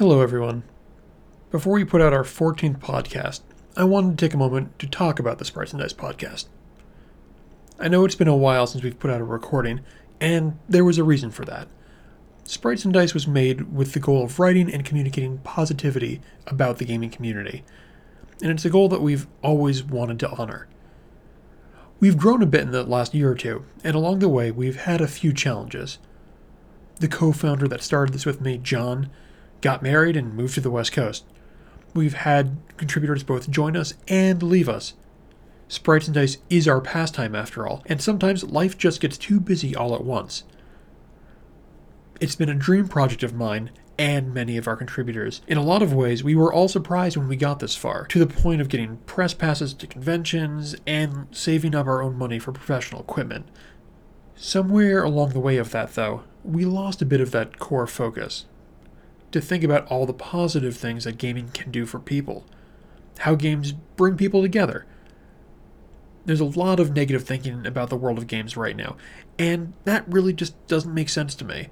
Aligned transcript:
Hello, 0.00 0.22
everyone. 0.22 0.62
Before 1.50 1.74
we 1.74 1.84
put 1.84 2.00
out 2.00 2.14
our 2.14 2.24
14th 2.24 2.78
podcast, 2.78 3.42
I 3.76 3.84
wanted 3.84 4.16
to 4.16 4.24
take 4.24 4.32
a 4.32 4.38
moment 4.38 4.78
to 4.78 4.88
talk 4.88 5.18
about 5.18 5.36
the 5.36 5.44
Sprites 5.44 5.74
and 5.74 5.82
Dice 5.82 5.92
podcast. 5.92 6.46
I 7.78 7.88
know 7.88 8.06
it's 8.06 8.14
been 8.14 8.26
a 8.26 8.34
while 8.34 8.66
since 8.66 8.82
we've 8.82 8.98
put 8.98 9.10
out 9.10 9.20
a 9.20 9.24
recording, 9.24 9.80
and 10.18 10.58
there 10.66 10.86
was 10.86 10.96
a 10.96 11.04
reason 11.04 11.30
for 11.30 11.44
that. 11.44 11.68
Sprites 12.44 12.86
and 12.86 12.94
Dice 12.94 13.12
was 13.12 13.26
made 13.26 13.76
with 13.76 13.92
the 13.92 14.00
goal 14.00 14.24
of 14.24 14.38
writing 14.38 14.72
and 14.72 14.86
communicating 14.86 15.36
positivity 15.40 16.22
about 16.46 16.78
the 16.78 16.86
gaming 16.86 17.10
community, 17.10 17.62
and 18.40 18.50
it's 18.50 18.64
a 18.64 18.70
goal 18.70 18.88
that 18.88 19.02
we've 19.02 19.26
always 19.42 19.84
wanted 19.84 20.18
to 20.20 20.30
honor. 20.30 20.66
We've 22.00 22.16
grown 22.16 22.42
a 22.42 22.46
bit 22.46 22.62
in 22.62 22.70
the 22.70 22.84
last 22.84 23.12
year 23.12 23.32
or 23.32 23.34
two, 23.34 23.66
and 23.84 23.94
along 23.94 24.20
the 24.20 24.30
way, 24.30 24.50
we've 24.50 24.80
had 24.80 25.02
a 25.02 25.06
few 25.06 25.34
challenges. 25.34 25.98
The 27.00 27.08
co 27.08 27.32
founder 27.32 27.68
that 27.68 27.82
started 27.82 28.14
this 28.14 28.24
with 28.24 28.40
me, 28.40 28.56
John, 28.56 29.10
got 29.60 29.82
married 29.82 30.16
and 30.16 30.34
moved 30.34 30.54
to 30.54 30.60
the 30.60 30.70
West 30.70 30.92
Coast. 30.92 31.24
We've 31.94 32.14
had 32.14 32.56
contributors 32.76 33.22
both 33.22 33.50
join 33.50 33.76
us 33.76 33.94
and 34.08 34.42
leave 34.42 34.68
us. 34.68 34.94
Sprites 35.68 36.06
and 36.06 36.14
Dice 36.14 36.38
is 36.48 36.66
our 36.66 36.80
pastime 36.80 37.34
after 37.34 37.66
all, 37.66 37.82
and 37.86 38.00
sometimes 38.00 38.44
life 38.44 38.76
just 38.76 39.00
gets 39.00 39.16
too 39.16 39.38
busy 39.38 39.74
all 39.74 39.94
at 39.94 40.04
once. 40.04 40.44
It's 42.20 42.36
been 42.36 42.48
a 42.48 42.54
dream 42.54 42.88
project 42.88 43.22
of 43.22 43.34
mine 43.34 43.70
and 43.98 44.32
many 44.32 44.56
of 44.56 44.66
our 44.66 44.76
contributors. 44.76 45.42
In 45.46 45.58
a 45.58 45.62
lot 45.62 45.82
of 45.82 45.92
ways, 45.92 46.24
we 46.24 46.34
were 46.34 46.52
all 46.52 46.68
surprised 46.68 47.16
when 47.16 47.28
we 47.28 47.36
got 47.36 47.60
this 47.60 47.76
far, 47.76 48.06
to 48.06 48.18
the 48.18 48.26
point 48.26 48.60
of 48.60 48.68
getting 48.68 48.96
press 48.98 49.34
passes 49.34 49.74
to 49.74 49.86
conventions 49.86 50.74
and 50.86 51.26
saving 51.30 51.74
up 51.74 51.86
our 51.86 52.02
own 52.02 52.16
money 52.16 52.38
for 52.38 52.50
professional 52.50 53.02
equipment. 53.02 53.46
Somewhere 54.36 55.02
along 55.02 55.30
the 55.30 55.40
way 55.40 55.56
of 55.56 55.70
that, 55.70 55.94
though, 55.94 56.24
we 56.42 56.64
lost 56.64 57.02
a 57.02 57.06
bit 57.06 57.20
of 57.20 57.30
that 57.32 57.58
core 57.58 57.86
focus 57.86 58.46
to 59.32 59.40
think 59.40 59.64
about 59.64 59.86
all 59.88 60.06
the 60.06 60.12
positive 60.12 60.76
things 60.76 61.04
that 61.04 61.18
gaming 61.18 61.48
can 61.50 61.70
do 61.70 61.86
for 61.86 61.98
people, 61.98 62.44
how 63.20 63.34
games 63.34 63.72
bring 63.96 64.16
people 64.16 64.42
together. 64.42 64.86
There's 66.24 66.40
a 66.40 66.44
lot 66.44 66.80
of 66.80 66.94
negative 66.94 67.24
thinking 67.24 67.66
about 67.66 67.90
the 67.90 67.96
world 67.96 68.18
of 68.18 68.26
games 68.26 68.56
right 68.56 68.76
now, 68.76 68.96
and 69.38 69.72
that 69.84 70.04
really 70.06 70.32
just 70.32 70.66
doesn't 70.66 70.94
make 70.94 71.08
sense 71.08 71.34
to 71.36 71.44
me. 71.44 71.68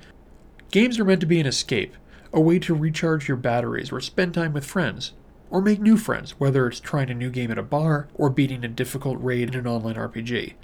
Games 0.70 0.98
are 0.98 1.04
meant 1.04 1.20
to 1.20 1.26
be 1.26 1.40
an 1.40 1.46
escape, 1.46 1.94
a 2.32 2.40
way 2.40 2.58
to 2.60 2.74
recharge 2.74 3.28
your 3.28 3.36
batteries 3.36 3.92
or 3.92 4.00
spend 4.00 4.34
time 4.34 4.52
with 4.52 4.64
friends, 4.64 5.12
or 5.50 5.62
make 5.62 5.80
new 5.80 5.96
friends, 5.96 6.32
whether 6.38 6.66
it's 6.66 6.80
trying 6.80 7.10
a 7.10 7.14
new 7.14 7.30
game 7.30 7.50
at 7.50 7.58
a 7.58 7.62
bar 7.62 8.08
or 8.14 8.30
beating 8.30 8.64
a 8.64 8.68
difficult 8.68 9.18
raid 9.22 9.48
in 9.48 9.60
an 9.60 9.66
online 9.66 9.94
RPG. 9.94 10.54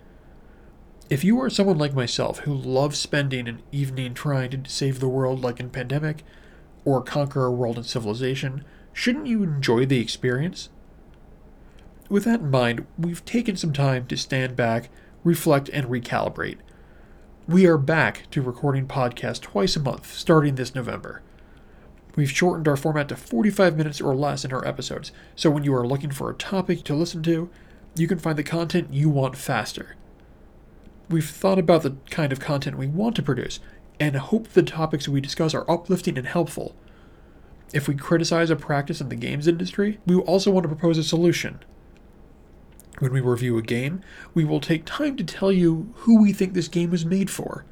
If 1.11 1.25
you 1.25 1.41
are 1.41 1.51
someone 1.51 1.79
like 1.79 1.95
myself 1.95 2.41
who 2.41 2.55
loves 2.55 2.99
spending 2.99 3.49
an 3.49 3.63
evening 3.73 4.15
trying 4.15 4.51
to 4.51 4.71
save 4.71 5.01
the 5.01 5.09
world 5.09 5.43
like 5.43 5.61
in 5.61 5.71
Pandemic, 5.71 6.25
or 6.85 7.03
conquer 7.03 7.45
a 7.47 7.53
world 7.53 7.77
and 7.77 7.87
civilization, 7.87 8.65
shouldn't 8.93 9.27
you 9.27 9.43
enjoy 9.43 9.87
the 9.87 10.01
experience? 10.01 10.69
With 12.09 12.25
that 12.25 12.41
in 12.41 12.51
mind, 12.51 12.87
we've 12.99 13.25
taken 13.25 13.57
some 13.57 13.73
time 13.73 14.07
to 14.07 14.17
stand 14.17 14.57
back, 14.57 14.91
reflect, 15.23 15.71
and 15.71 15.87
recalibrate. 15.87 16.59
We 17.49 17.67
are 17.67 17.79
back 17.79 18.31
to 18.31 18.43
recording 18.43 18.87
podcasts 18.87 19.41
twice 19.41 19.77
a 19.77 19.81
month 19.81 20.13
starting 20.13 20.55
this 20.55 20.75
November. 20.75 21.23
We've 22.17 22.31
shortened 22.31 22.69
our 22.69 22.77
format 22.77 23.09
to 23.09 23.17
45 23.17 23.77
minutes 23.77 24.01
or 24.01 24.15
less 24.15 24.45
in 24.45 24.53
our 24.53 24.67
episodes, 24.67 25.13
so 25.35 25.51
when 25.51 25.65
you 25.65 25.75
are 25.75 25.87
looking 25.87 26.11
for 26.11 26.31
a 26.31 26.35
topic 26.35 26.85
to 26.85 26.95
listen 26.95 27.23
to, 27.25 27.51
you 27.97 28.07
can 28.07 28.19
find 28.19 28.39
the 28.39 28.45
content 28.45 28.93
you 28.93 29.09
want 29.09 29.37
faster. 29.37 29.97
We've 31.09 31.29
thought 31.29 31.59
about 31.59 31.83
the 31.83 31.97
kind 32.11 32.33
of 32.33 32.41
content 32.41 32.79
we 32.79 32.87
want 32.87 33.15
to 33.17 33.23
produce 33.23 33.61
and 34.01 34.17
hope 34.17 34.49
the 34.49 34.63
topics 34.63 35.07
we 35.07 35.21
discuss 35.21 35.55
are 35.55 35.71
uplifting 35.71 36.17
and 36.17 36.27
helpful. 36.27 36.75
If 37.73 37.89
we 37.89 37.95
criticize 37.95 38.51
a 38.51 38.57
practice 38.57 39.01
in 39.01 39.09
the 39.09 39.17
games 39.17 39.47
industry, 39.47 39.99
we 40.07 40.17
also 40.17 40.51
want 40.51 40.65
to 40.65 40.69
propose 40.69 40.97
a 40.97 41.05
solution. 41.05 41.61
When 43.01 43.13
we 43.13 43.21
review 43.21 43.59
a 43.59 43.63
game, 43.63 44.01
we 44.33 44.45
will 44.45 44.61
take 44.61 44.85
time 44.85 45.17
to 45.17 45.25
tell 45.25 45.53
you 45.53 45.93
who 45.99 46.23
we 46.23 46.33
think 46.33 46.55
this 46.55 46.69
game 46.69 46.91
was 46.91 47.05
made 47.05 47.31
for. 47.31 47.65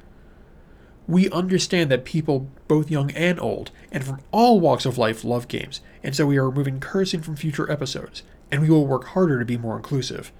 We 1.07 1.29
understand 1.31 1.89
that 1.91 2.05
people, 2.05 2.49
both 2.67 2.91
young 2.91 3.11
and 3.11 3.39
old, 3.39 3.71
and 3.91 4.03
from 4.03 4.21
all 4.31 4.59
walks 4.59 4.85
of 4.85 4.97
life, 4.97 5.23
love 5.23 5.47
games, 5.47 5.81
and 6.01 6.15
so 6.15 6.25
we 6.25 6.37
are 6.37 6.49
removing 6.49 6.79
cursing 6.79 7.21
from 7.21 7.35
future 7.35 7.69
episodes, 7.69 8.23
and 8.51 8.61
we 8.61 8.69
will 8.69 8.87
work 8.87 9.05
harder 9.07 9.39
to 9.39 9.45
be 9.45 9.57
more 9.57 9.75
inclusive. 9.75 10.31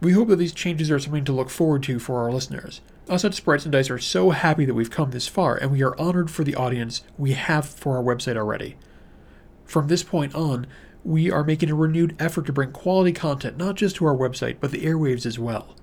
We 0.00 0.12
hope 0.12 0.28
that 0.28 0.36
these 0.36 0.52
changes 0.52 0.90
are 0.90 0.98
something 0.98 1.24
to 1.24 1.32
look 1.32 1.48
forward 1.48 1.82
to 1.84 1.98
for 1.98 2.20
our 2.20 2.30
listeners. 2.30 2.80
Us 3.08 3.24
at 3.24 3.34
Sprites 3.34 3.64
and 3.64 3.72
Dice 3.72 3.88
are 3.88 3.98
so 3.98 4.30
happy 4.30 4.64
that 4.64 4.74
we've 4.74 4.90
come 4.90 5.10
this 5.10 5.28
far, 5.28 5.56
and 5.56 5.70
we 5.70 5.82
are 5.82 5.98
honored 5.98 6.30
for 6.30 6.44
the 6.44 6.54
audience 6.54 7.02
we 7.16 7.32
have 7.32 7.66
for 7.66 7.96
our 7.96 8.02
website 8.02 8.36
already. 8.36 8.76
From 9.64 9.88
this 9.88 10.02
point 10.02 10.34
on, 10.34 10.66
we 11.04 11.30
are 11.30 11.44
making 11.44 11.70
a 11.70 11.74
renewed 11.74 12.16
effort 12.18 12.46
to 12.46 12.52
bring 12.52 12.72
quality 12.72 13.12
content 13.12 13.56
not 13.56 13.76
just 13.76 13.96
to 13.96 14.06
our 14.06 14.16
website, 14.16 14.56
but 14.60 14.70
the 14.70 14.84
airwaves 14.84 15.24
as 15.24 15.38
well. 15.38 15.76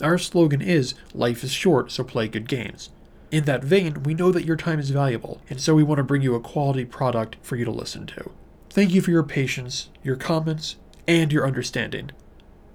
Our 0.00 0.18
slogan 0.18 0.60
is 0.60 0.94
Life 1.14 1.42
is 1.42 1.50
short, 1.50 1.90
so 1.90 2.04
play 2.04 2.28
good 2.28 2.48
games. 2.48 2.90
In 3.30 3.44
that 3.44 3.64
vein, 3.64 4.02
we 4.02 4.14
know 4.14 4.30
that 4.32 4.44
your 4.44 4.56
time 4.56 4.78
is 4.78 4.90
valuable, 4.90 5.40
and 5.50 5.60
so 5.60 5.74
we 5.74 5.82
want 5.82 5.98
to 5.98 6.04
bring 6.04 6.22
you 6.22 6.34
a 6.34 6.40
quality 6.40 6.84
product 6.84 7.36
for 7.42 7.56
you 7.56 7.64
to 7.64 7.70
listen 7.70 8.06
to. 8.06 8.30
Thank 8.70 8.92
you 8.92 9.00
for 9.00 9.10
your 9.10 9.22
patience, 9.22 9.88
your 10.02 10.16
comments, 10.16 10.76
and 11.08 11.32
your 11.32 11.46
understanding. 11.46 12.10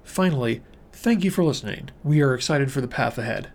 Finally, 0.10 0.64
thank 0.92 1.24
you 1.24 1.30
for 1.30 1.44
listening. 1.44 1.92
We 2.04 2.22
are 2.24 2.34
excited 2.34 2.72
for 2.72 2.82
the 2.82 2.88
path 2.88 3.20
ahead. 3.20 3.52